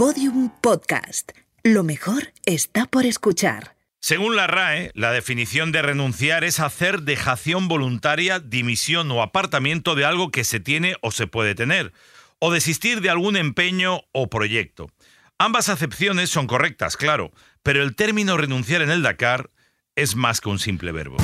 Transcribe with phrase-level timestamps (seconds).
[0.00, 1.32] Podium Podcast.
[1.62, 3.76] Lo mejor está por escuchar.
[4.00, 10.06] Según la RAE, la definición de renunciar es hacer dejación voluntaria, dimisión o apartamiento de
[10.06, 11.92] algo que se tiene o se puede tener,
[12.38, 14.90] o desistir de algún empeño o proyecto.
[15.36, 17.30] Ambas acepciones son correctas, claro,
[17.62, 19.50] pero el término renunciar en el Dakar
[19.96, 21.18] es más que un simple verbo.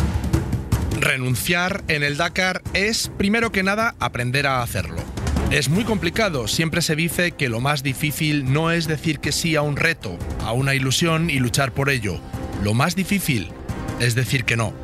[1.01, 5.03] Renunciar en el Dakar es, primero que nada, aprender a hacerlo.
[5.51, 9.55] Es muy complicado, siempre se dice que lo más difícil no es decir que sí
[9.55, 12.19] a un reto, a una ilusión y luchar por ello.
[12.65, 13.53] Lo más difícil
[14.01, 14.75] es decir que no.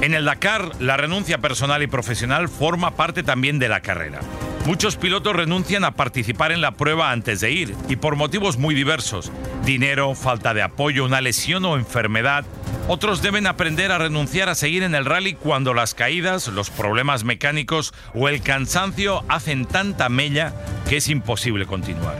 [0.00, 4.18] En el Dakar, la renuncia personal y profesional forma parte también de la carrera.
[4.66, 8.74] Muchos pilotos renuncian a participar en la prueba antes de ir, y por motivos muy
[8.74, 9.32] diversos.
[9.64, 12.44] Dinero, falta de apoyo, una lesión o enfermedad.
[12.90, 17.22] Otros deben aprender a renunciar a seguir en el rally cuando las caídas, los problemas
[17.22, 20.54] mecánicos o el cansancio hacen tanta mella
[20.88, 22.18] que es imposible continuar.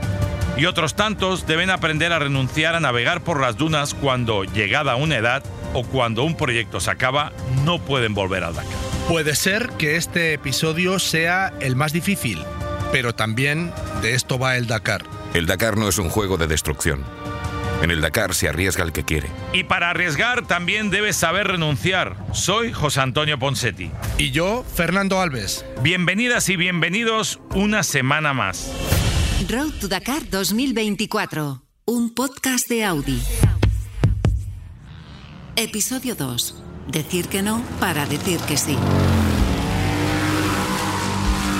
[0.57, 4.95] Y otros tantos deben aprender a renunciar a navegar por las dunas cuando, llegada a
[4.95, 7.31] una edad o cuando un proyecto se acaba,
[7.65, 8.77] no pueden volver al Dakar.
[9.07, 12.43] Puede ser que este episodio sea el más difícil,
[12.91, 13.73] pero también
[14.03, 15.03] de esto va el Dakar.
[15.33, 17.03] El Dakar no es un juego de destrucción.
[17.81, 19.29] En el Dakar se arriesga el que quiere.
[19.53, 22.17] Y para arriesgar también debes saber renunciar.
[22.33, 23.89] Soy José Antonio Ponsetti.
[24.17, 25.65] Y yo, Fernando Alves.
[25.81, 28.71] Bienvenidas y bienvenidos una semana más.
[29.47, 33.21] Road to Dakar 2024, un podcast de Audi.
[35.55, 36.63] Episodio 2.
[36.89, 38.77] Decir que no para decir que sí.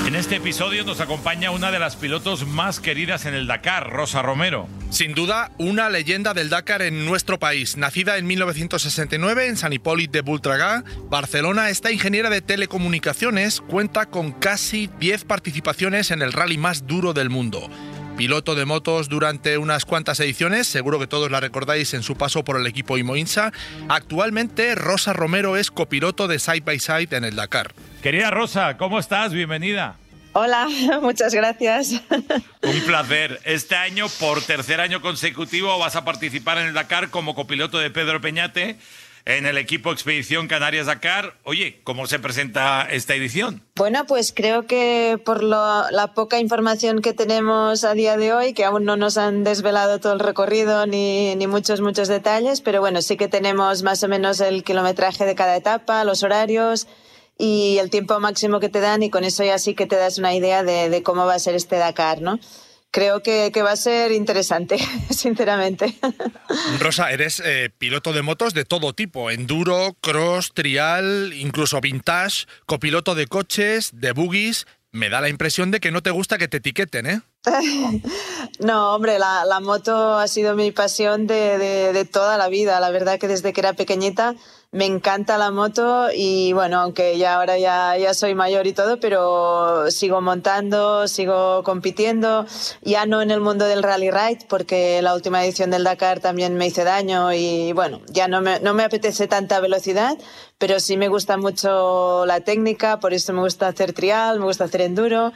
[0.06, 4.22] En este episodio nos acompaña una de las pilotos más queridas en el Dakar, Rosa
[4.22, 4.68] Romero.
[4.90, 7.78] Sin duda, una leyenda del Dakar en nuestro país.
[7.78, 14.32] Nacida en 1969 en San Hipólito de Voltregà, Barcelona, esta ingeniera de telecomunicaciones cuenta con
[14.32, 17.70] casi 10 participaciones en el rally más duro del mundo
[18.18, 22.44] piloto de motos durante unas cuantas ediciones, seguro que todos la recordáis en su paso
[22.44, 23.54] por el equipo Imoinsa.
[23.88, 27.72] Actualmente Rosa Romero es copiloto de Side by Side en el Dakar.
[28.04, 29.32] Querida Rosa, ¿cómo estás?
[29.32, 29.96] Bienvenida.
[30.34, 30.68] Hola,
[31.02, 32.02] muchas gracias.
[32.12, 33.40] Un placer.
[33.46, 37.90] Este año, por tercer año consecutivo, vas a participar en el Dakar como copiloto de
[37.90, 38.78] Pedro Peñate
[39.26, 41.36] en el equipo Expedición Canarias Dakar.
[41.44, 43.62] Oye, ¿cómo se presenta esta edición?
[43.76, 48.66] Bueno, pues creo que por la poca información que tenemos a día de hoy, que
[48.66, 53.02] aún no nos han desvelado todo el recorrido ni, ni muchos, muchos detalles, pero bueno,
[53.02, 56.88] sí que tenemos más o menos el kilometraje de cada etapa, los horarios
[57.40, 60.20] y el tiempo máximo que te dan y con eso ya sí que te das
[60.20, 62.40] una idea de, de cómo va a ser este Dakar, ¿no?
[62.92, 64.78] creo que, va a ser interesante,
[65.10, 65.96] sinceramente.
[66.80, 73.16] Rosa, eres eh, piloto de motos de todo tipo, enduro, cross, trial, incluso vintage, copiloto
[73.16, 74.68] de coches, de buggies.
[74.92, 77.22] Me da la impresión de que no te gusta que te etiqueten, ¿eh?
[78.60, 82.80] no, hombre, la, moto ha sido mi pasión de toda la vida.
[82.80, 84.36] La verdad que desde que era pequeñita
[84.72, 89.00] me encanta la moto y bueno, aunque ya ahora ya, ya soy mayor y todo,
[89.00, 92.46] pero sigo montando, sigo compitiendo,
[92.84, 96.56] ya no en el mundo del rally ride, porque la última edición del Dakar también
[96.56, 100.18] me hice daño y bueno, ya no me, no me apetece tanta velocidad,
[100.60, 104.66] pero sí me gusta mucho la técnica, por eso me gusta hacer trial, me gusta
[104.66, 105.34] hacer enduro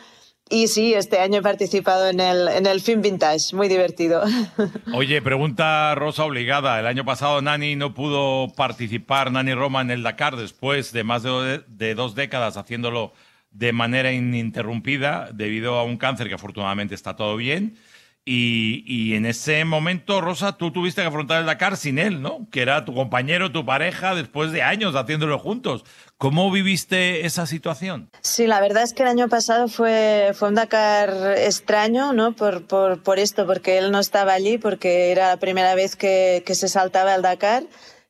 [0.49, 4.23] y sí, este año he participado en el, en el Film Vintage, muy divertido.
[4.93, 6.79] Oye, pregunta Rosa obligada.
[6.79, 11.23] El año pasado Nani no pudo participar, Nani Roma, en el Dakar después de más
[11.23, 13.13] de, de dos décadas haciéndolo
[13.51, 17.77] de manera ininterrumpida debido a un cáncer que afortunadamente está todo bien.
[18.25, 22.47] Y, en ese momento, Rosa, tú tuviste que afrontar el Dakar sin él, ¿no?
[22.51, 25.83] Que era tu compañero, tu pareja, después de años haciéndolo juntos.
[26.17, 28.09] ¿Cómo viviste esa situación?
[28.21, 32.33] Sí, la verdad es que el año pasado fue, fue un Dakar extraño, ¿no?
[32.33, 36.55] Por, por, esto, porque él no estaba allí, porque era la primera vez que, que
[36.55, 37.63] se saltaba el Dakar.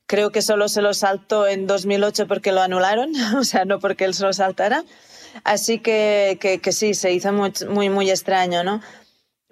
[0.05, 4.05] Creo que solo se lo saltó en 2008 porque lo anularon, o sea, no porque
[4.05, 4.83] él se lo saltara.
[5.43, 8.81] Así que, que, sí, se hizo muy, muy extraño, ¿no?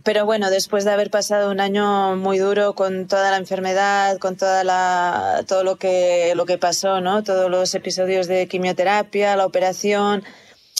[0.03, 4.35] Pero bueno, después de haber pasado un año muy duro con toda la enfermedad, con
[4.37, 7.23] toda la, todo lo que, lo que pasó, ¿no?
[7.23, 10.23] Todos los episodios de quimioterapia, la operación,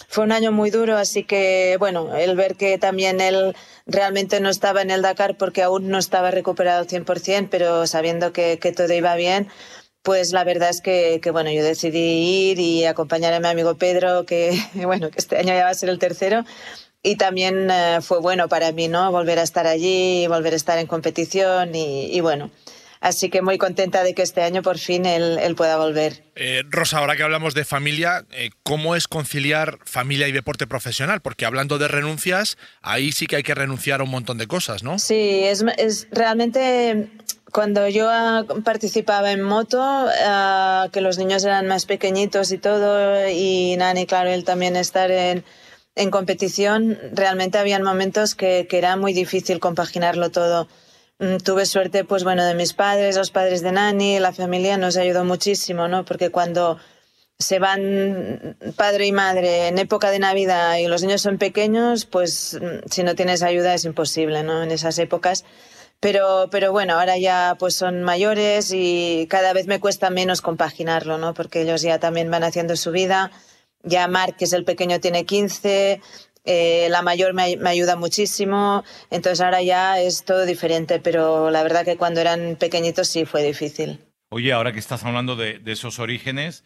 [0.07, 3.56] fue un año muy duro, así que bueno, el ver que también él
[3.86, 8.34] realmente no estaba en el Dakar porque aún no estaba recuperado al 100%, pero sabiendo
[8.34, 9.48] que, todo iba bien,
[10.04, 13.78] pues la verdad es que, que, bueno, yo decidí ir y acompañar a mi amigo
[13.78, 16.44] Pedro, que bueno, que este año ya va a ser el tercero,
[17.03, 19.12] y también eh, fue bueno para mí, ¿no?
[19.12, 22.51] Volver a estar allí, volver a estar en competición y, bueno,
[23.03, 26.24] Así que muy contenta de que este año por fin él, pueda volver.
[26.36, 31.19] Eh, Rosa, ahora que hablamos de familia, eh, ¿cómo es conciliar familia y deporte profesional?
[31.19, 34.83] Porque hablando de renuncias, ahí sí que hay que renunciar a un montón de cosas,
[34.83, 35.00] ¿no?
[35.00, 37.07] Sí, es, es realmente
[37.51, 43.27] cuando yo ah, participaba en moto, ah, que los niños eran más pequeñitos y todo,
[43.27, 45.44] y Nani, claro, él también estar en,
[45.96, 50.68] en competición, realmente habían momentos que, que era muy difícil compaginarlo todo.
[51.20, 54.98] Mm, tuve suerte, pues bueno, de mis padres, los padres de Nani, la familia nos
[54.98, 56.04] ayudó muchísimo, ¿no?
[56.04, 56.80] Porque cuando
[57.38, 62.58] se van padre y madre en época de Navidad y los niños son pequeños, pues
[62.60, 64.64] mm, si no tienes ayuda es imposible, ¿no?
[64.64, 65.46] En esas épocas.
[66.00, 71.20] Pero, pero bueno, ahora ya pues son mayores y cada vez me cuesta menos compaginarlo,
[71.20, 71.36] ¿no?
[71.36, 73.32] Porque ellos ya también van haciendo su vida.
[73.83, 76.01] Ya Mark, que es el pequeño, tiene 15,
[76.44, 81.86] eh, la mayor me, ayuda muchísimo, entonces ahora ya es todo diferente, pero la verdad
[81.86, 84.00] que cuando eran pequeñitos sí fue difícil.
[84.30, 86.63] Oye, ahora que estás hablando de, esos orígenes,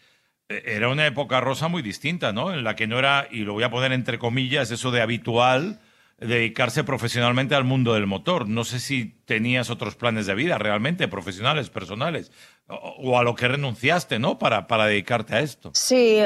[0.48, 2.54] eh, era una época rosa muy distinta, ¿no?
[2.54, 5.82] En la que no era, y lo voy a poner entre comillas, eso de habitual,
[6.18, 8.48] dedicarse profesionalmente al mundo del motor.
[8.48, 12.32] No sé si tenías otros planes de vida realmente, profesionales, personales,
[12.68, 14.40] o, a lo que renunciaste, ¿no?
[14.40, 15.72] Para, para dedicarte a esto.
[15.74, 16.20] Sí,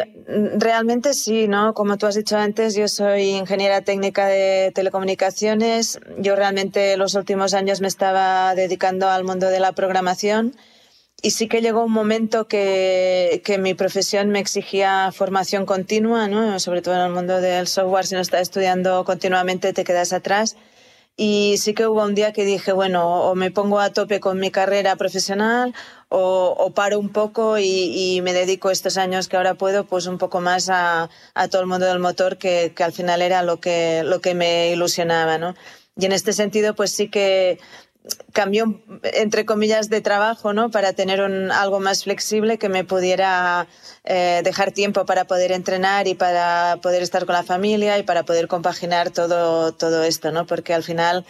[0.57, 1.73] realmente sí, ¿no?
[1.73, 5.99] Como tú has dicho antes, yo soy ingeniera técnica de telecomunicaciones.
[6.19, 10.55] Yo realmente los últimos años me estaba dedicando al mundo de la programación
[11.21, 16.59] y sí que llegó un momento que, que, mi profesión me exigía formación continua, ¿no?
[16.59, 20.55] sobre todo en el mundo del software, si no estás estudiando continuamente te quedas atrás.
[21.21, 24.39] Y sí que hubo un día que dije, bueno, o me pongo a tope con
[24.39, 25.75] mi carrera profesional
[26.07, 27.65] o, o paro un poco y,
[28.15, 31.61] y, me dedico estos años que ahora puedo, pues un poco más a, a todo
[31.61, 35.37] el mundo del motor, que, que, al final era lo que, lo que me ilusionaba,
[35.37, 35.55] ¿no?
[35.97, 37.59] Y en este sentido, pues sí que
[38.33, 40.71] cambió, entre comillas, de trabajo, ¿no?
[40.71, 43.67] Para tener un, algo más flexible que me pudiera
[44.03, 48.23] eh, dejar tiempo para poder entrenar y para poder estar con la familia y para
[48.23, 50.45] poder compaginar todo, todo esto, ¿no?
[50.45, 51.25] Porque al final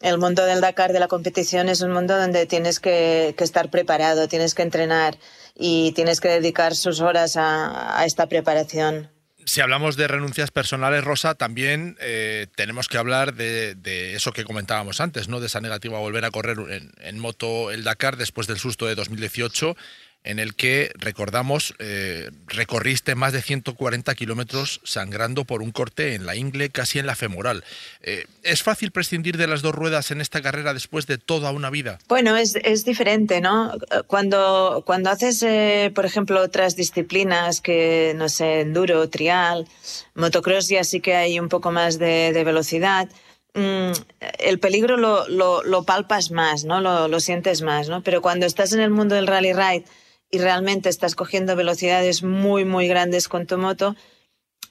[0.00, 4.28] el mundo del Dakar, de la competición, es un mundo donde tienes que, estar preparado,
[4.28, 5.16] tienes que entrenar
[5.54, 9.10] y tienes que dedicar sus horas a esta preparación
[9.44, 15.00] si hablamos de renuncias personales, Rosa, también eh, tenemos que hablar de, eso que comentábamos
[15.00, 15.40] antes, ¿no?
[15.40, 18.86] De esa negativa a volver a correr en, en, moto el Dakar después del susto
[18.86, 19.76] de 2018
[20.24, 26.26] en el que, recordamos, eh, recorriste más de 140 kilómetros sangrando por un corte en
[26.26, 27.64] la ingle, casi en la femoral.
[28.02, 31.70] Eh, ¿Es fácil prescindir de las dos ruedas en esta carrera después de toda una
[31.70, 31.98] vida?
[32.08, 33.72] Bueno, es, es diferente, ¿no?
[34.06, 39.66] Cuando, cuando haces, eh, por ejemplo, otras disciplinas que, no sé, enduro, trial,
[40.14, 43.08] motocross, ya sí que hay un poco más de, de velocidad
[43.54, 43.92] mm,
[44.38, 46.80] el peligro lo, lo, lo, palpas más, ¿no?
[46.80, 48.02] Lo, lo, sientes más, ¿no?
[48.02, 49.84] Pero cuando estás en el mundo del rally ride
[50.32, 53.94] y realmente estás cogiendo velocidades muy, muy grandes con tu moto,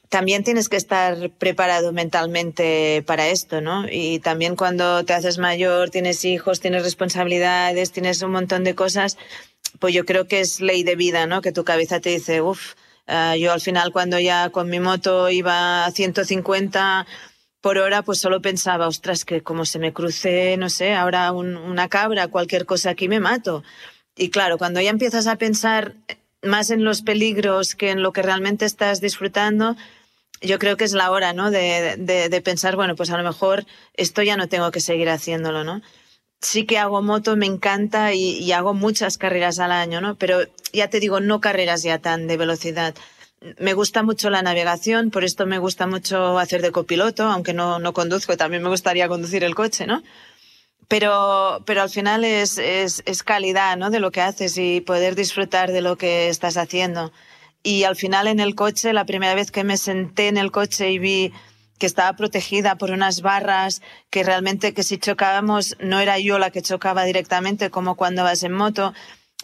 [0.10, 3.86] también tienes que estar preparado mentalmente para esto, ¿no?
[3.90, 9.18] Y también cuando te haces mayor, tienes hijos, tienes responsabilidades, tienes un montón de cosas,
[9.80, 11.42] pues yo creo que es ley de vida, ¿no?
[11.42, 12.74] Que tu cabeza te dice, uff,
[13.08, 17.06] uh, yo al final cuando ya con mi moto iba a 150
[17.62, 21.56] por hora, pues solo pensaba, ostras, que como se me cruce, no sé, ahora un,
[21.56, 23.64] una cabra, cualquier cosa aquí me mato.
[24.16, 25.96] Y claro, cuando ya empiezas a pensar
[26.42, 29.76] más en los peligros que en lo que realmente estás disfrutando,
[30.42, 31.52] yo creo que es la hora, ¿no?
[31.52, 35.82] De, pensar, bueno, pues a lo mejor esto ya no tengo que seguir haciéndolo, ¿no?
[36.42, 40.16] Sí que hago moto, me encanta y, y, hago muchas carreras al año, ¿no?
[40.16, 40.40] Pero
[40.74, 42.96] ya te digo, no carreras ya tan de velocidad.
[43.60, 47.78] Me gusta mucho la navegación, por esto me gusta mucho hacer de copiloto, aunque no,
[47.78, 50.02] no conduzco, también me gustaría conducir el coche, ¿no?
[50.92, 53.92] Pero, pero al final es, es, es, calidad ¿no?
[53.92, 57.14] de lo que haces y poder disfrutar de lo que estás haciendo.
[57.64, 60.92] Y al final en el coche, la primera vez que me senté en el coche
[60.92, 61.32] y vi
[61.80, 66.52] que estaba protegida por unas barras, que realmente que si chocábamos no era yo la
[66.52, 68.94] que chocaba directamente como cuando vas en moto.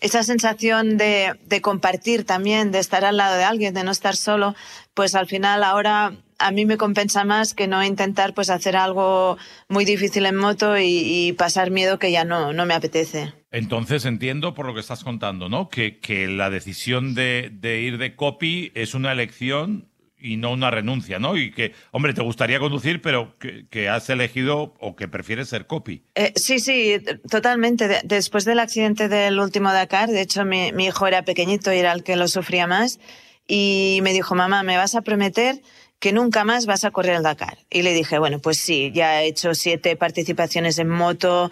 [0.02, 4.18] Esa sensación de, de compartir también, de estar al lado de alguien, de no estar
[4.18, 4.54] solo,
[4.94, 9.38] pues al final ahora a mí me compensa más que no intentar pues hacer algo
[9.70, 13.34] muy difícil en moto y, pasar miedo que ya no, no me apetece.
[13.52, 15.70] Entonces entiendo por lo que estás contando, ¿no?
[15.70, 19.90] Que, que la decisión de, de, ir de copy es una elección
[20.20, 21.38] y no una renuncia, ¿no?
[21.38, 26.04] Y que, hombre, te gustaría conducir, pero que, has elegido o que prefieres ser copy.
[26.16, 26.98] Eh, sí, sí,
[27.30, 28.02] totalmente.
[28.04, 31.94] después del accidente del último Dakar, de hecho mi, mi hijo era pequeñito y era
[31.94, 33.00] el que lo sufría más,
[33.48, 35.62] y me dijo, mamá, ¿me vas a prometer
[36.00, 37.58] que nunca más vas a correr el Dakar.
[37.70, 41.52] Y le dije, bueno, pues sí, ya he hecho siete participaciones en moto,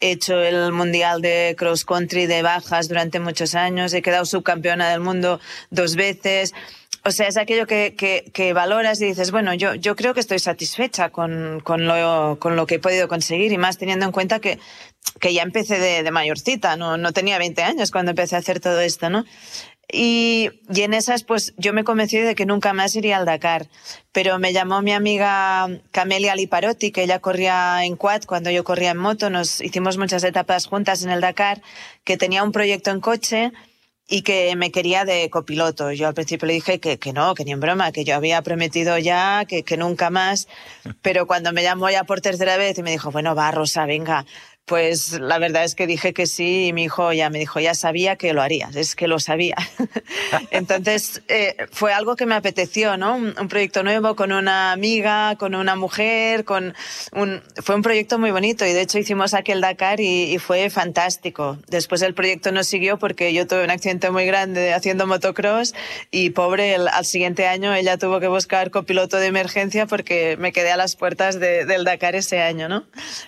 [0.00, 4.90] he hecho el Mundial de Cross Country de bajas durante muchos años, he quedado subcampeona
[4.90, 6.52] del mundo dos veces.
[7.04, 10.40] O sea, es aquello que, que, valoras y dices, bueno, yo, yo creo que estoy
[10.40, 14.40] satisfecha con, con, lo, con lo que he podido conseguir y más teniendo en cuenta
[14.40, 14.58] que,
[15.20, 18.58] que ya empecé de, de mayorcita, no, no tenía 20 años cuando empecé a hacer
[18.58, 19.24] todo esto, ¿no?
[19.92, 23.68] Y, y, en esas, pues yo me convencí de que nunca más iría al Dakar.
[24.12, 28.90] Pero me llamó mi amiga Camelia Liparotti, que ella corría en quad cuando yo corría
[28.90, 29.30] en moto.
[29.30, 31.62] Nos hicimos muchas etapas juntas en el Dakar,
[32.04, 33.52] que tenía un proyecto en coche
[34.08, 35.92] y que me quería de copiloto.
[35.92, 38.42] Yo al principio le dije que, que no, que ni en broma, que yo había
[38.42, 40.48] prometido ya, que, que nunca más.
[41.02, 44.26] Pero cuando me llamó ya por tercera vez y me dijo, bueno, va, Rosa, venga,
[44.66, 47.74] pues la verdad es que dije que sí y mi hijo ya me dijo, ya
[47.74, 49.54] sabía que lo harías, es que lo sabía.
[50.50, 53.14] Entonces eh, fue algo que me apeteció, ¿no?
[53.14, 56.74] Un, proyecto nuevo con una amiga, con una mujer, con
[57.62, 61.58] fue un proyecto muy bonito y de hecho hicimos aquel Dakar y, fue fantástico.
[61.68, 65.74] Después el proyecto no siguió porque yo tuve un accidente muy grande haciendo motocross
[66.10, 70.72] y pobre, al siguiente año ella tuvo que buscar copiloto de emergencia porque me quedé
[70.72, 72.84] a las puertas del Dakar ese año, ¿no?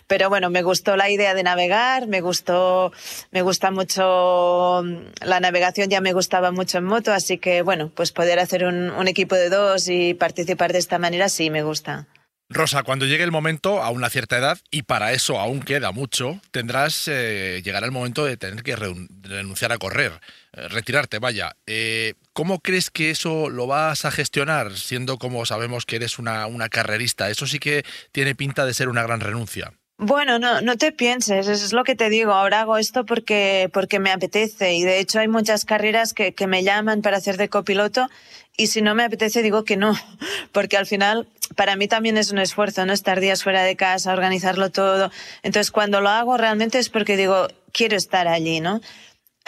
[0.09, 2.93] Pero bueno, me gustó la idea de navegar, me gustó,
[3.31, 4.83] me gusta mucho
[5.21, 9.09] la navegación, ya me gustaba mucho en moto, así que bueno, pues poder hacer un,
[9.09, 12.07] equipo de dos y participar de esta manera sí me gusta.
[12.51, 16.41] Rosa, cuando llegue el momento, a una cierta edad, y para eso aún queda mucho,
[16.51, 20.13] tendrás, eh, llegará el momento de tener que renunciar a correr,
[20.55, 21.57] eh, retirarte, vaya.
[21.67, 26.47] Eh, ¿Cómo crees que eso lo vas a gestionar, siendo como sabemos que eres una,
[26.47, 27.29] una carrerista?
[27.29, 29.75] Eso sí que tiene pinta de ser una gran renuncia.
[30.01, 32.33] Bueno, no, no te pienses, es lo que te digo.
[32.33, 36.47] Ahora hago esto porque, porque me apetece y de hecho hay muchas carreras que, que
[36.47, 38.09] me llaman para hacer de copiloto
[38.57, 39.95] y si no me apetece digo que no,
[40.53, 41.27] porque al final
[41.57, 42.93] para mí también es un esfuerzo, ¿no?
[42.93, 45.11] Estar días fuera de casa, organizarlo todo.
[45.43, 48.81] Entonces cuando lo hago realmente es porque digo, quiero estar allí, ¿no?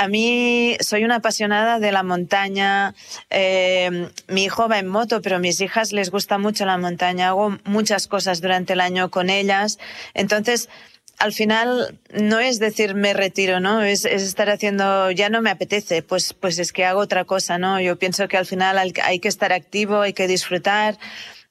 [0.00, 2.94] A mí soy una apasionada de la montaña.
[3.28, 7.28] Eh, mi hijo va en moto, pero a mis hijas les gusta mucho la montaña.
[7.28, 9.78] Hago muchas cosas durante el año con ellas.
[10.14, 10.70] Entonces,
[11.18, 13.82] al final no es decir me retiro, ¿no?
[13.82, 17.58] Es, es, estar haciendo, ya no me apetece, pues, pues es que hago otra cosa,
[17.58, 17.78] ¿no?
[17.78, 20.96] Yo pienso que al final hay que estar activo, hay que disfrutar.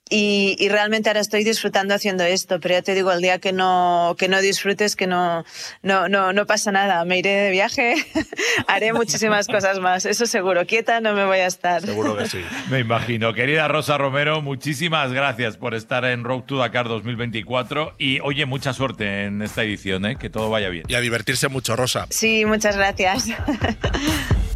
[0.09, 3.53] Y, y, realmente ahora estoy disfrutando haciendo esto, pero ya te digo, el día que
[3.53, 5.45] no, que no disfrutes, que no,
[5.83, 7.05] no, no, no pasa nada.
[7.05, 7.95] Me iré de viaje,
[8.67, 10.65] haré muchísimas cosas más, eso seguro.
[10.65, 11.81] Quieta no me voy a estar.
[11.81, 12.39] Seguro que sí.
[12.69, 13.33] Me imagino.
[13.33, 18.73] Querida Rosa Romero, muchísimas gracias por estar en Road to Dakar 2024 y oye, mucha
[18.73, 20.15] suerte en esta edición, ¿eh?
[20.17, 20.85] que todo vaya bien.
[20.87, 22.07] Y a divertirse mucho, Rosa.
[22.09, 23.27] Sí, muchas gracias.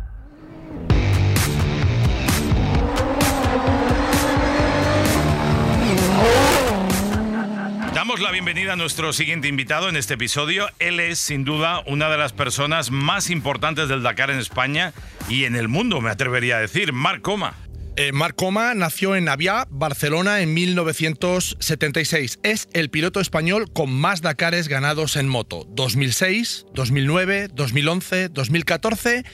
[8.13, 10.67] Damos la bienvenida a nuestro siguiente invitado en este episodio.
[10.77, 14.93] Él es, sin duda, una de las personas más importantes del Dakar en España
[15.29, 17.55] y en el mundo, me atrevería a decir, Marc Coma.
[17.96, 22.38] Eh, Coma nació en Navia, Barcelona, en 1976.
[22.43, 25.65] Es el piloto español con más Dakares ganados en moto.
[25.72, 29.25] 2006, 2009, 2011, 2014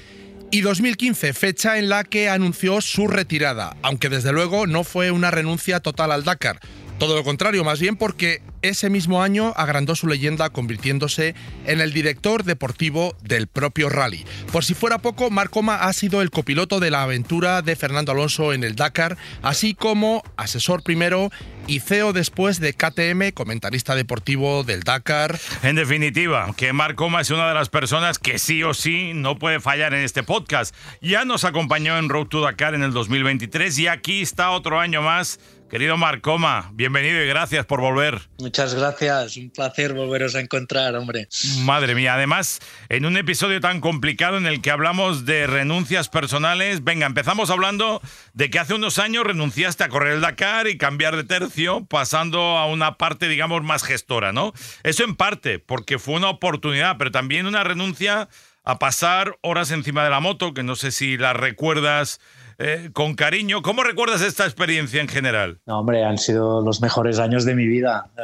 [0.51, 5.31] y 2015, fecha en la que anunció su retirada, aunque desde luego no fue una
[5.31, 6.61] renuncia total al Dakar.
[6.99, 11.33] Todo lo contrario, más bien porque ese mismo año agrandó su leyenda convirtiéndose
[11.65, 14.25] en el director deportivo del propio rally.
[14.51, 18.51] Por si fuera poco, Marcoma ha sido el copiloto de la aventura de Fernando Alonso
[18.51, 21.31] en el Dakar, así como asesor primero
[21.67, 25.39] y CEO después de KTM, comentarista deportivo del Dakar.
[25.63, 29.61] En definitiva, que Marcoma es una de las personas que sí o sí no puede
[29.61, 30.75] fallar en este podcast.
[31.01, 35.01] Ya nos acompañó en Road to Dakar en el 2023 y aquí está otro año
[35.01, 35.39] más
[35.69, 38.19] Querido Marcoma, bienvenido y gracias por volver.
[38.39, 41.27] Muchas gracias, un placer volveros a encontrar, hombre.
[41.59, 42.59] Madre mía, además,
[42.89, 48.01] en un episodio tan complicado en el que hablamos de renuncias personales, venga, empezamos hablando
[48.33, 52.57] de que hace unos años renunciaste a correr el Dakar y cambiar de tercio, pasando
[52.57, 54.53] a una parte, digamos, más gestora, ¿no?
[54.81, 58.27] Eso en parte, porque fue una oportunidad, pero también una renuncia
[58.63, 62.19] a pasar horas encima de la moto, que no sé si la recuerdas
[62.59, 63.61] eh, con cariño.
[63.61, 65.59] ¿Cómo recuerdas esta experiencia en general?
[65.65, 68.09] No, hombre, han sido los mejores años de mi vida.
[68.17, 68.21] Eh,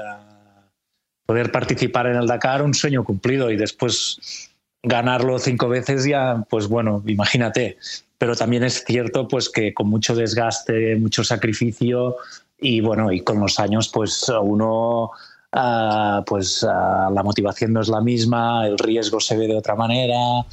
[1.25, 4.51] poder participar en el Dakar, un sueño cumplido y después
[4.83, 7.77] ganarlo cinco veces ya, pues bueno, imagínate.
[8.17, 12.17] Pero también es cierto pues que con mucho desgaste, mucho sacrificio
[12.59, 15.11] y bueno, y con los años pues uno
[15.53, 19.75] uh, pues uh, la motivación no es la misma, el riesgo se ve de otra
[19.75, 20.45] manera,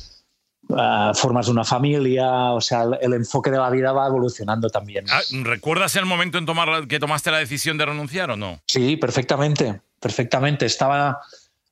[0.73, 5.07] uh, formas una familia, o sea, el, enfoque de la vida va evolucionando también.
[5.11, 8.61] Ah, ¿Recuerdas el momento en tomar que tomaste la decisión de renunciar o no?
[8.67, 10.67] Sí, perfectamente, perfectamente.
[10.67, 11.21] Estaba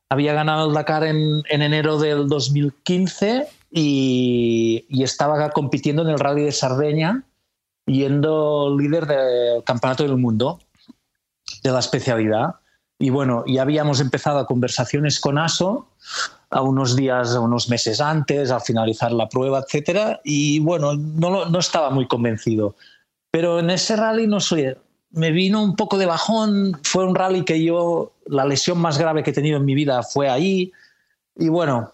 [0.08, 6.42] había ganado el Dakar en, enero del 2015 y, y, estaba compitiendo en el Rally
[6.42, 7.22] de Sardeña,
[7.86, 10.58] yendo líder del Campeonato del Mundo
[11.62, 12.56] de la especialidad.
[12.98, 15.88] Y bueno, ya habíamos empezado conversaciones con ASO
[16.50, 20.20] a unos días, unos meses antes, al finalizar la prueba, etcétera.
[20.24, 22.74] Y bueno, no, no estaba muy convencido.
[23.30, 24.76] Pero en ese rally, no sé,
[25.10, 26.78] me vino un poco de bajón.
[26.82, 30.02] Fue un rally que yo, la lesión más grave que he tenido en mi vida
[30.02, 30.72] fue ahí.
[31.36, 31.92] Y bueno,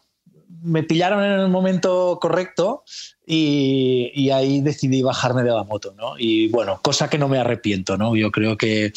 [0.62, 2.84] me pillaron en el momento correcto
[3.24, 6.18] y, ahí decidí bajarme de la moto, ¿no?
[6.18, 8.16] Y bueno, cosa que no me arrepiento, ¿no?
[8.16, 8.92] Yo creo que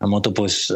[0.00, 0.72] la moto, pues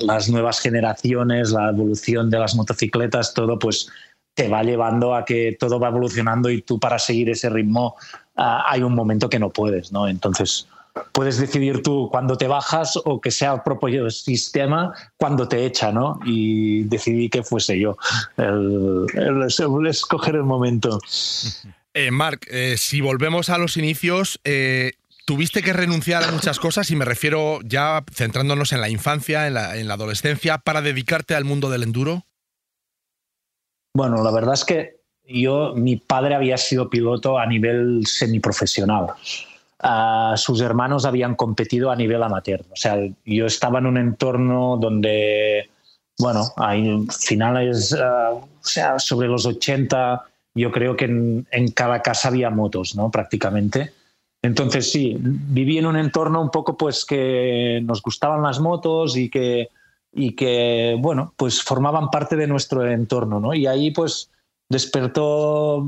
[0.00, 3.88] las nuevas generaciones, la evolución de las motocicletas, todo, pues
[4.34, 7.96] te va llevando a que todo va evolucionando y tú para seguir ese ritmo
[8.36, 10.08] ah, hay un momento que no puedes, ¿no?
[10.08, 10.68] Entonces,
[11.12, 15.92] puedes decidir tú cuándo te bajas o que sea el propio sistema cuando te echa,
[15.92, 16.20] ¿no?
[16.24, 17.96] Y decidí que fuese yo
[18.36, 19.06] el,
[19.88, 20.98] escoger el momento.
[21.94, 22.10] Eh,
[22.48, 24.92] eh, si volvemos a los inicios, eh,
[25.26, 29.54] tuviste que renunciar a muchas cosas y me refiero ya centrándonos en la infancia, en
[29.54, 32.24] la, en adolescencia, para dedicarte al mundo del enduro.
[33.94, 39.08] Bueno, la verdad es que yo, mi padre había sido piloto a nivel semiprofesional
[40.36, 42.62] sus hermanos habían competido a nivel amateur.
[42.72, 45.70] O sea, yo estaba en un entorno donde,
[46.18, 52.28] bueno, hay finales, eh, o sea, sobre los 80, yo creo que en, cada casa
[52.28, 53.10] había motos, ¿no?
[53.10, 53.92] Prácticamente.
[54.46, 59.28] Entonces, sí, viví en un entorno un poco, pues, que nos gustaban las motos y
[59.28, 59.68] que,
[60.12, 63.54] y que, bueno, pues formaban parte de nuestro entorno, ¿no?
[63.54, 64.30] Y ahí, pues,
[64.68, 65.86] despertó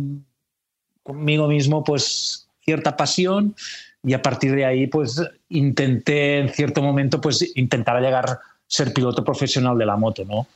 [1.03, 3.55] conmigo mismo, pues, cierta pasión
[4.03, 8.93] y a partir de ahí pues intenté en cierto momento pues intentar llegar a ser
[8.93, 10.47] piloto profesional de la moto, ¿no?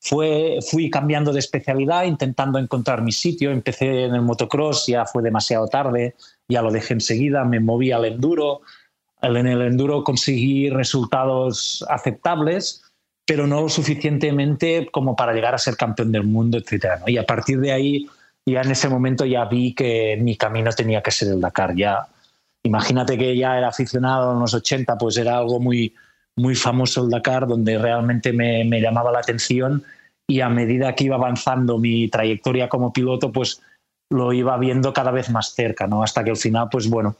[0.00, 3.50] Fue, fui cambiando de especialidad, intentando encontrar mi sitio.
[3.50, 6.14] Empecé en el motocross, ya fue demasiado tarde,
[6.48, 8.60] ya lo dejé enseguida, me moví al enduro.
[9.20, 12.84] En el enduro conseguí resultados aceptables,
[13.26, 17.02] pero no lo suficientemente como para llegar a ser campeón del mundo, etc.
[17.06, 18.06] Y a partir de ahí,
[18.46, 21.74] ya en ese momento ya vi que mi camino tenía que ser el Dakar.
[21.74, 22.06] Ya,
[22.62, 25.92] imagínate que ya era aficionado en los 80, pues era algo muy,
[26.36, 29.84] muy famoso el Dakar, donde realmente me, me, llamaba la atención
[30.30, 33.62] y a medida que iba avanzando mi trayectoria como piloto, pues
[34.10, 36.02] lo iba viendo cada vez más cerca, ¿no?
[36.02, 37.16] Hasta que al final, pues bueno,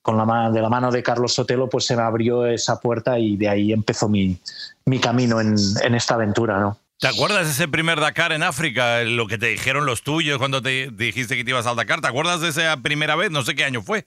[0.00, 3.36] con la de la mano de Carlos Sotelo, pues se me abrió esa puerta y
[3.36, 4.38] de ahí empezó mi,
[4.84, 6.78] mi camino en, en esta aventura, ¿no?
[6.98, 9.02] ¿Te acuerdas de ese primer Dakar en África?
[9.02, 12.00] Lo que te dijeron los tuyos cuando te dijiste que te ibas al Dakar.
[12.00, 13.30] ¿Te acuerdas de esa primera vez?
[13.30, 14.06] No sé qué año fue.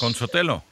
[0.00, 0.64] ¿Con Sotelo?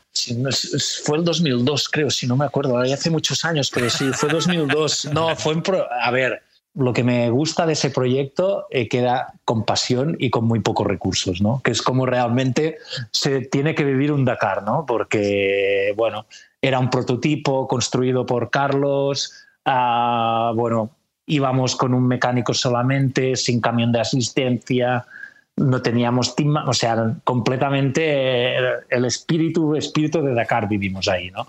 [1.04, 2.78] fue el 2002, creo, si no me acuerdo.
[2.78, 5.06] hace muchos años, pero sí, fue 2002.
[5.12, 5.62] No, fue en
[6.00, 6.42] A ver,
[6.74, 10.60] lo que me gusta de ese proyecto es que da con pasión y con muy
[10.60, 11.60] pocos recursos, ¿no?
[11.62, 12.78] Que es como realmente
[13.10, 14.86] se tiene que vivir un Dakar, ¿no?
[14.86, 16.26] Porque, bueno,
[16.62, 19.32] era un prototipo construido por Carlos,
[19.64, 20.90] ah, bueno,
[21.26, 25.06] íbamos con un mecánico solamente, sin camión de asistencia,
[25.56, 28.56] no teníamos team, o sea, completamente
[28.88, 31.48] el espíritu, espíritu de Dakar vivimos ahí, ¿no?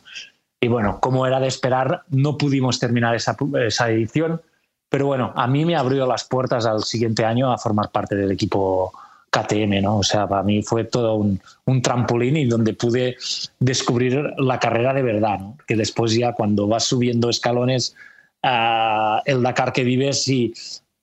[0.60, 4.42] Y bueno, como era de esperar, no pudimos terminar esa edición,
[4.92, 8.30] pero bueno, a mí me abrió las puertas al siguiente año a formar parte del
[8.30, 8.92] equipo
[9.30, 10.00] KTM, ¿no?
[10.00, 13.16] O sea, para mí fue todo un, un, trampolín y donde pude
[13.58, 15.58] descubrir la carrera de verdad, ¿no?
[15.66, 17.96] Que después ya cuando vas subiendo escalones,
[18.44, 20.54] uh, el Dakar que vives y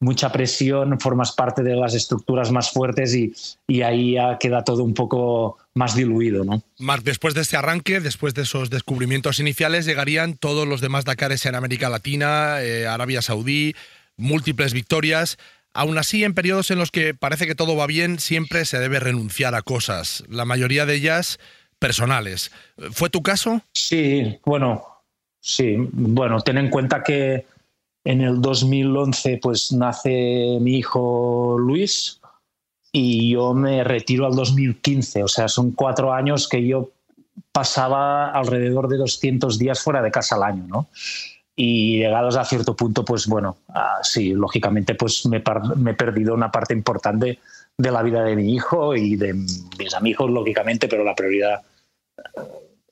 [0.01, 3.33] mucha presión, formas parte de las estructuras más fuertes y,
[3.67, 6.45] y, ahí ya queda todo un poco más diluido.
[6.45, 6.63] ¿no?
[6.79, 11.47] Marc, después de este arranque, después de esos descubrimientos iniciales, llegarían todos los demás Dakares
[11.47, 13.75] en América Latina, eh, Arabia Saudí,
[14.17, 15.39] múltiples victorias.
[15.75, 19.01] Aún así, en periodos en los que parece que todo va bien, siempre se debe
[19.01, 21.39] renunciar a cosas, la mayoría de ellas
[21.79, 22.51] personales.
[22.93, 23.63] ¿Fue tu caso?
[23.73, 24.85] Sí, bueno,
[25.41, 25.77] sí.
[25.79, 27.47] Bueno, ten en cuenta que
[28.05, 32.21] en el 2011 pues nace mi hijo Luis
[32.93, 36.91] y yo me retiro al 2015, o sea, son cuatro años que yo
[37.53, 40.89] pasaba alrededor de 200 días fuera de casa al año, ¿no?
[41.55, 45.43] Y llegados a cierto punto, pues bueno, ah, sí, lógicamente pues me,
[45.77, 47.41] me, he perdido una parte importante
[47.77, 51.63] de la vida de mi hijo y de mis amigos, lógicamente, pero la prioridad
[52.17, 52.41] eh,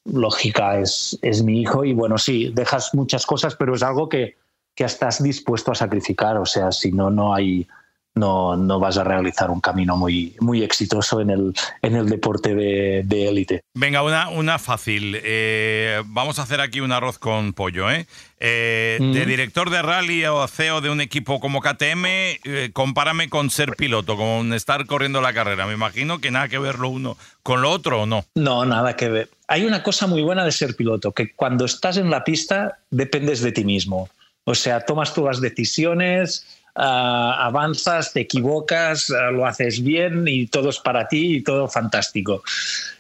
[0.05, 4.37] lógica es, es mi hijo y bueno, sí, dejas muchas cosas, pero es algo que,
[4.77, 6.37] que estás dispuesto a sacrificar.
[6.37, 7.67] O sea, si no, no hay,
[8.15, 12.55] no, no vas a realizar un camino muy, muy exitoso en el, en el deporte
[12.55, 13.63] de élite.
[13.75, 15.19] Venga, una, una fácil.
[15.23, 17.91] Eh, vamos a hacer aquí un arroz con pollo.
[17.91, 18.07] ¿eh?
[18.39, 23.51] eh de director de rally o CEO de un equipo como KTM, eh, compárame con
[23.51, 25.67] ser piloto, con estar corriendo la carrera.
[25.67, 28.25] Me imagino que nada que ver lo uno con lo otro o no.
[28.35, 29.31] No, nada que ver.
[29.49, 33.41] Hay una cosa muy buena de ser piloto, que cuando estás en la pista dependes
[33.41, 34.09] de ti mismo.
[34.47, 36.47] O sea, tomas tú las decisiones,
[36.79, 41.69] Ah, avanzas, te equivocas, ah, lo haces bien y todo es para ti y todo
[41.69, 42.43] fantástico.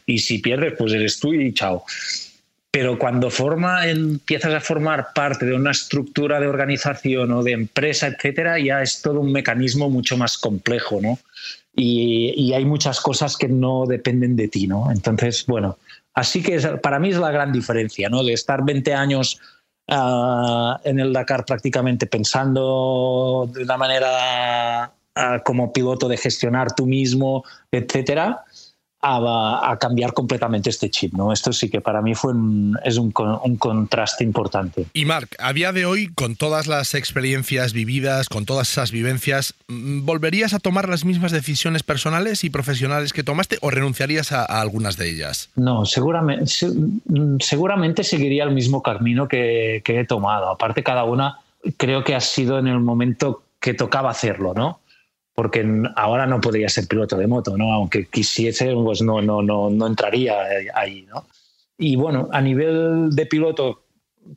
[0.06, 1.84] Y si pierdes, pues eres tú y chao.
[2.70, 8.06] Pero cuando forma, empiezas a formar parte de una estructura de organización o de empresa,
[8.06, 11.18] etcétera, ya es todo un mecanismo mucho más complejo, ¿no?
[11.74, 14.90] Y, y hay muchas cosas que no dependen de ti, ¿no?
[14.90, 15.76] Entonces, bueno,
[16.14, 18.24] así que para mí es la gran diferencia, ¿no?
[18.24, 19.38] De estar 20 años
[19.88, 26.86] Ah, en el Dakar prácticamente pensando de una manera ah, como piloto de gestionar tú
[26.86, 28.44] mismo, etcétera,
[29.02, 31.14] a, cambiar completamente este chip.
[31.14, 31.32] ¿no?
[31.32, 33.12] Esto sí que para mí fue un, es un,
[33.44, 34.86] un, contraste importante.
[34.92, 39.54] Y Marc, a día de hoy, con todas las experiencias vividas, con todas esas vivencias,
[39.68, 44.44] mm, ¿volverías a tomar las mismas decisiones personales y profesionales que tomaste o renunciarías a,
[44.44, 45.50] algunas de ellas?
[45.56, 46.52] No, seguramente,
[47.40, 50.50] seguramente seguiría el mismo camino que, que he tomado.
[50.50, 51.40] Aparte, cada una
[51.76, 54.80] creo que ha sido en el momento que tocaba hacerlo, ¿no?
[55.36, 55.64] Porque
[55.96, 57.70] ahora no podría ser piloto de moto, ¿no?
[57.70, 60.34] Aunque quisiese, pues no, no, no, no entraría
[60.74, 61.26] ahí, ¿no?
[61.76, 63.82] Y bueno, a nivel de piloto,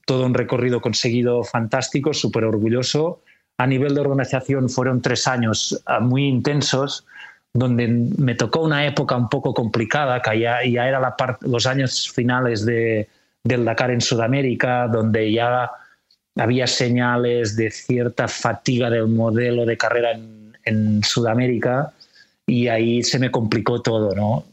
[0.06, 3.22] todo un recorrido conseguido fantástico, súper orgulloso.
[3.58, 7.06] A nivel de organización fueron tres años ah, muy intensos,
[7.54, 12.12] donde me tocó una época un poco complicada, que ya, ya era la los años
[12.12, 13.08] finales de,
[13.42, 15.72] del Dakar en Sudamérica, donde ya
[16.36, 21.94] había señales de cierta fatiga del modelo de carrera en en Sudamérica
[22.46, 24.46] y ahí se me complicó todo, ¿no?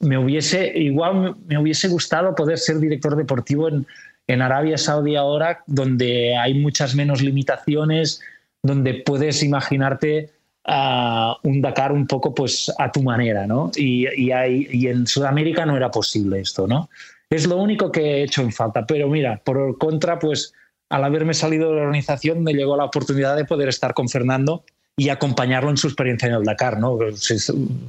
[0.00, 3.86] Me hubiese, igual me hubiese gustado poder ser director deportivo en,
[4.26, 8.20] en Arabia Saudí ahora, donde hay muchas menos limitaciones,
[8.62, 10.30] donde puedes imaginarte
[10.64, 13.70] a un Dakar un poco pues a tu manera, ¿no?
[13.76, 16.88] Y, y, hay, y, en Sudamérica no era posible esto, ¿no?
[17.30, 18.86] Es lo único que he hecho en falta.
[18.86, 20.52] Pero mira, por contra, pues
[20.88, 24.64] al haberme salido de la organización me llegó la oportunidad de poder estar con Fernando
[24.96, 26.98] y acompañarlo en su experiencia en el Dakar, ¿no?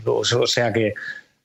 [0.06, 0.94] O sea que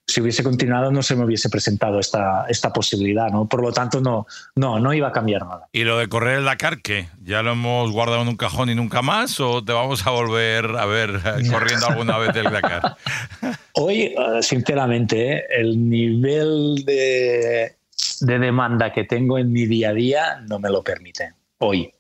[0.09, 3.47] si hubiese continuado no se me hubiese presentado esta, esta posibilidad, ¿no?
[3.47, 5.69] Por lo tanto, no, no, no iba a cambiar nada.
[5.71, 7.09] ¿Y lo de correr el Dakar qué?
[7.23, 9.39] ¿Ya lo hemos guardado en un cajón y nunca más?
[9.39, 12.97] ¿O te vamos a volver a ver eh, corriendo alguna vez el Dakar?
[13.75, 15.45] Hoy, eh, sinceramente, ¿eh?
[15.51, 17.77] el nivel de,
[18.21, 21.35] de demanda que tengo en mi día a día no me lo permite.
[21.59, 21.93] Hoy.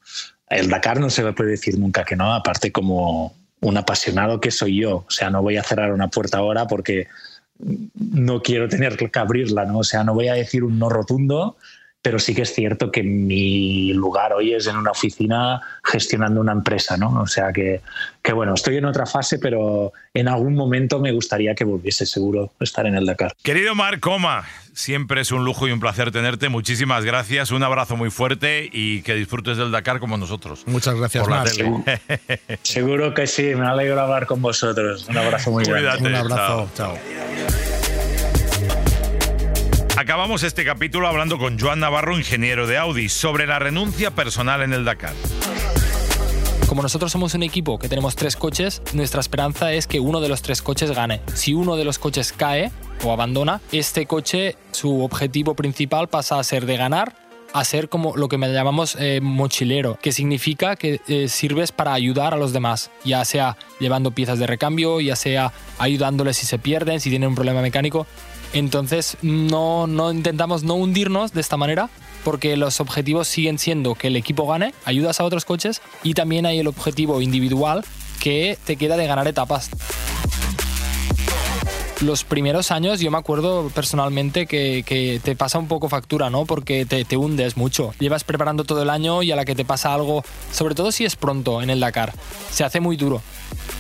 [0.48, 4.50] El Dakar no se me puede decir nunca que no, aparte como un apasionado que
[4.50, 5.04] soy yo.
[5.06, 7.08] O sea, no voy a cerrar una puerta ahora porque
[7.58, 9.78] no quiero tener que abrirla, ¿no?
[9.78, 11.56] O sea, no voy a decir un no rotundo,
[12.08, 16.52] pero sí que es cierto que mi lugar hoy es en una oficina gestionando una
[16.52, 17.20] empresa, ¿no?
[17.20, 17.82] O sea que,
[18.22, 22.50] que bueno, estoy en otra fase, pero en algún momento me gustaría que volviese seguro
[22.60, 23.34] estar en el Dakar.
[23.42, 26.48] Querido Marc Coma, siempre es un lujo y un placer tenerte.
[26.48, 30.62] Muchísimas gracias, un abrazo muy fuerte y que disfrutes del Dakar como nosotros.
[30.66, 31.44] Muchas gracias, por la
[32.62, 35.06] Seguro que sí, me alegro hablar con vosotros.
[35.10, 36.08] Un abrazo muy grande.
[36.08, 36.96] Un abrazo, chao.
[40.08, 44.72] Acabamos este capítulo hablando con Joan Navarro, ingeniero de Audi, sobre la renuncia personal en
[44.72, 45.12] el Dakar.
[46.66, 50.30] Como nosotros somos un equipo que tenemos tres coches, nuestra esperanza es que uno de
[50.30, 51.20] los tres coches gane.
[51.34, 52.72] Si uno de los coches cae
[53.04, 57.14] o abandona, este coche, su objetivo principal pasa a ser de ganar
[57.54, 62.34] a ser como lo que llamamos eh, mochilero, que significa que eh, sirves para ayudar
[62.34, 67.00] a los demás, ya sea llevando piezas de recambio, ya sea ayudándoles si se pierden,
[67.00, 68.06] si tienen un problema mecánico.
[68.52, 71.90] Entonces no, no intentamos no hundirnos de esta manera
[72.24, 76.46] porque los objetivos siguen siendo que el equipo gane, ayudas a otros coches y también
[76.46, 77.84] hay el objetivo individual
[78.20, 79.70] que te queda de ganar etapas
[82.00, 86.44] los primeros años yo me acuerdo personalmente que, te pasa un poco factura, ¿no?
[86.44, 87.92] Porque te, te, hundes mucho.
[87.98, 91.04] Llevas preparando todo el año y a la que te pasa algo, sobre todo si
[91.04, 92.12] es pronto en el Dakar,
[92.50, 93.22] se hace muy duro.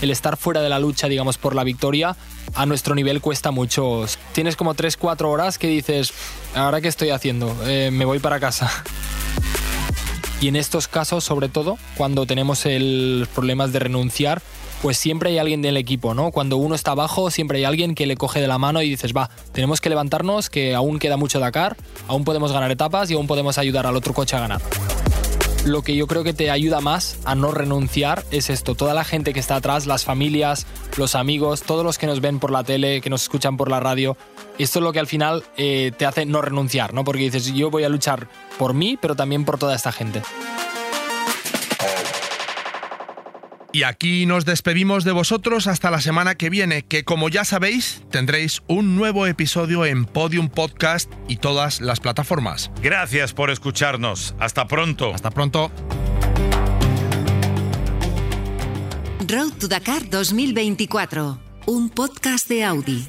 [0.02, 2.16] El estar fuera de la lucha, digamos, por la victoria,
[2.54, 4.04] a nuestro nivel cuesta mucho.
[4.32, 6.12] Tienes como 3-4 horas que dices,
[6.54, 7.54] ¿ahora qué estoy haciendo?
[7.66, 8.70] Eh, me voy para casa.
[10.40, 14.40] Y en estos casos, sobre todo, cuando tenemos el problemas de renunciar,
[14.82, 16.30] pues siempre hay alguien del equipo, ¿no?
[16.30, 19.12] Cuando uno está abajo, siempre hay alguien que le coge de la mano y dices,
[19.16, 23.26] va, tenemos que levantarnos, que aún queda mucho Dakar, aún podemos ganar etapas y aún
[23.26, 24.60] podemos ayudar al otro coche a ganar.
[25.64, 29.04] lo que yo creo que te ayuda más a no renunciar es esto, toda la
[29.04, 32.64] gente que está atrás, las familias, los amigos, todos los que nos ven por la
[32.64, 34.16] tele, que nos escuchan por la radio,
[34.58, 37.04] esto es lo que al final eh, te hace no renunciar, ¿no?
[37.04, 40.22] Porque dices, yo voy a luchar por mí, pero también por toda esta gente.
[43.78, 48.02] Y aquí nos despedimos de vosotros hasta la semana que viene, que como ya sabéis,
[48.10, 52.72] tendréis un nuevo episodio en Podium Podcast y todas las plataformas.
[52.82, 54.34] Gracias por escucharnos.
[54.40, 55.14] Hasta pronto.
[55.14, 55.70] Hasta pronto.
[59.28, 63.06] Road to Dakar 2024, un podcast de Audi.